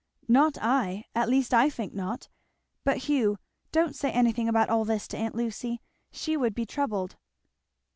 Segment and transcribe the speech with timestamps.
[0.27, 1.05] "Not I!
[1.13, 2.27] at least I think not.
[2.83, 3.37] But, Hugh,
[3.71, 5.79] don't say anything about all this to aunt Lucy.
[6.11, 7.17] She would be troubled."